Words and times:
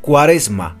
Cuaresma, 0.00 0.78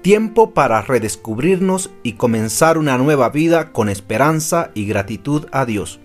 tiempo 0.00 0.54
para 0.54 0.80
redescubrirnos 0.80 1.90
y 2.02 2.14
comenzar 2.14 2.78
una 2.78 2.96
nueva 2.96 3.28
vida 3.28 3.70
con 3.70 3.90
esperanza 3.90 4.70
y 4.72 4.86
gratitud 4.86 5.44
a 5.52 5.66
Dios. 5.66 6.00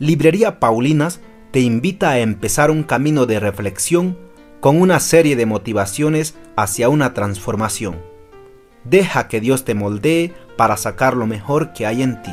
Librería 0.00 0.58
Paulinas 0.58 1.20
te 1.52 1.60
invita 1.60 2.10
a 2.10 2.18
empezar 2.18 2.72
un 2.72 2.82
camino 2.82 3.26
de 3.26 3.38
reflexión 3.38 4.18
con 4.58 4.80
una 4.80 4.98
serie 4.98 5.36
de 5.36 5.46
motivaciones 5.46 6.34
hacia 6.56 6.88
una 6.88 7.14
transformación. 7.14 8.02
Deja 8.82 9.28
que 9.28 9.40
Dios 9.40 9.64
te 9.64 9.74
moldee 9.74 10.34
para 10.56 10.76
sacar 10.76 11.16
lo 11.16 11.28
mejor 11.28 11.72
que 11.74 11.86
hay 11.86 12.02
en 12.02 12.20
ti. 12.22 12.32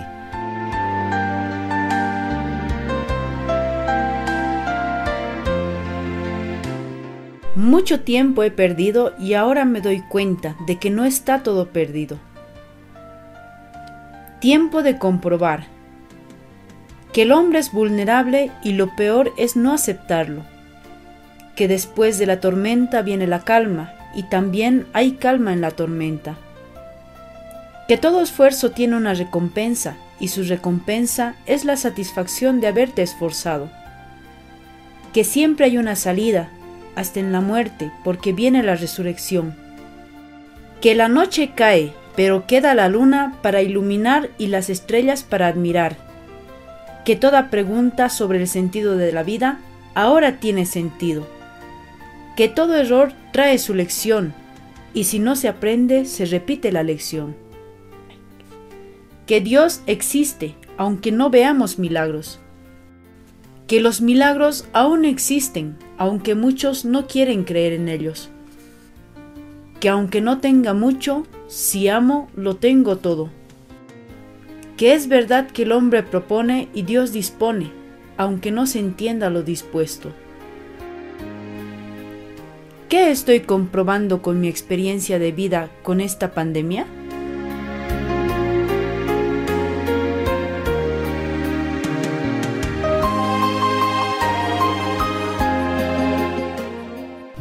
Mucho 7.57 8.01
tiempo 8.01 8.43
he 8.43 8.51
perdido 8.51 9.15
y 9.17 9.33
ahora 9.33 9.65
me 9.65 9.81
doy 9.81 10.01
cuenta 10.01 10.55
de 10.67 10.77
que 10.77 10.91
no 10.91 11.05
está 11.05 11.41
todo 11.41 11.69
perdido. 11.69 12.19
Tiempo 14.39 14.83
de 14.83 14.99
comprobar 14.99 15.65
que 17.11 17.23
el 17.23 17.31
hombre 17.31 17.57
es 17.57 17.71
vulnerable 17.71 18.51
y 18.63 18.73
lo 18.73 18.95
peor 18.95 19.33
es 19.37 19.55
no 19.55 19.73
aceptarlo. 19.73 20.43
Que 21.55 21.67
después 21.67 22.19
de 22.19 22.27
la 22.27 22.41
tormenta 22.41 23.01
viene 23.01 23.25
la 23.25 23.39
calma 23.39 23.91
y 24.13 24.21
también 24.21 24.85
hay 24.93 25.13
calma 25.13 25.51
en 25.51 25.61
la 25.61 25.71
tormenta. 25.71 26.37
Que 27.87 27.97
todo 27.97 28.21
esfuerzo 28.21 28.69
tiene 28.69 28.97
una 28.97 29.15
recompensa 29.15 29.97
y 30.19 30.27
su 30.27 30.43
recompensa 30.43 31.33
es 31.47 31.65
la 31.65 31.75
satisfacción 31.75 32.61
de 32.61 32.67
haberte 32.67 33.01
esforzado. 33.01 33.71
Que 35.11 35.23
siempre 35.23 35.65
hay 35.65 35.79
una 35.79 35.95
salida 35.95 36.51
hasta 36.97 37.19
en 37.19 37.31
la 37.31 37.41
muerte, 37.41 37.91
porque 38.03 38.33
viene 38.33 38.63
la 38.63 38.75
resurrección. 38.75 39.55
Que 40.81 40.95
la 40.95 41.07
noche 41.07 41.51
cae, 41.55 41.93
pero 42.15 42.47
queda 42.47 42.73
la 42.73 42.89
luna 42.89 43.37
para 43.43 43.61
iluminar 43.61 44.31
y 44.39 44.47
las 44.47 44.71
estrellas 44.71 45.23
para 45.23 45.45
admirar. 45.45 45.95
Que 47.05 47.15
toda 47.15 47.51
pregunta 47.51 48.09
sobre 48.09 48.39
el 48.39 48.47
sentido 48.47 48.97
de 48.97 49.11
la 49.11 49.21
vida 49.21 49.59
ahora 49.93 50.39
tiene 50.39 50.65
sentido. 50.65 51.27
Que 52.35 52.49
todo 52.49 52.75
error 52.75 53.13
trae 53.31 53.59
su 53.59 53.75
lección, 53.75 54.33
y 54.95 55.03
si 55.03 55.19
no 55.19 55.35
se 55.35 55.49
aprende, 55.49 56.05
se 56.05 56.25
repite 56.25 56.71
la 56.71 56.81
lección. 56.81 57.35
Que 59.27 59.39
Dios 59.39 59.81
existe, 59.85 60.55
aunque 60.77 61.11
no 61.11 61.29
veamos 61.29 61.77
milagros 61.77 62.39
que 63.67 63.81
los 63.81 63.99
milagros 63.99 64.65
aún 64.71 65.03
existen, 65.03 65.75
aunque 65.97 66.35
muchos 66.35 66.85
no 66.85 67.05
quieren 67.05 67.43
creer 67.43 67.73
en 67.73 67.89
ellos. 67.89 68.29
Que 69.81 69.89
aunque 69.89 70.21
no 70.21 70.39
tenga 70.39 70.73
mucho, 70.73 71.27
si 71.47 71.89
amo, 71.89 72.29
lo 72.35 72.55
tengo 72.55 72.97
todo. 72.97 73.29
Que 74.77 74.93
es 74.93 75.09
verdad 75.09 75.47
que 75.51 75.63
el 75.63 75.73
hombre 75.73 76.01
propone 76.01 76.69
y 76.73 76.83
Dios 76.83 77.11
dispone, 77.11 77.71
aunque 78.15 78.51
no 78.51 78.65
se 78.67 78.79
entienda 78.79 79.29
lo 79.29 79.43
dispuesto. 79.43 80.13
¿Qué 82.87 83.11
estoy 83.11 83.41
comprobando 83.41 84.21
con 84.21 84.39
mi 84.39 84.47
experiencia 84.47 85.19
de 85.19 85.33
vida 85.33 85.69
con 85.83 85.99
esta 85.99 86.31
pandemia? 86.31 86.85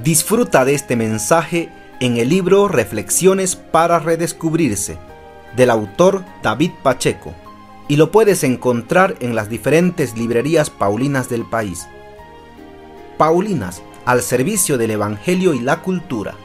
Disfruta 0.07 0.65
de 0.65 0.73
este 0.73 0.95
mensaje 0.95 1.69
en 1.99 2.17
el 2.17 2.29
libro 2.29 2.69
Reflexiones 2.69 3.57
para 3.57 3.99
Redescubrirse, 3.99 4.99
del 5.57 5.69
autor 5.69 6.25
David 6.45 6.71
Pacheco, 6.85 7.35
y 7.89 7.97
lo 7.97 8.13
puedes 8.13 8.45
encontrar 8.45 9.17
en 9.19 9.35
las 9.35 9.49
diferentes 9.49 10.17
librerías 10.17 10.71
paulinas 10.71 11.29
del 11.29 11.45
país. 11.45 11.89
Paulinas, 13.19 13.83
al 14.05 14.23
servicio 14.23 14.79
del 14.79 14.93
Evangelio 14.93 15.55
y 15.55 15.59
la 15.59 15.83
cultura. 15.83 16.37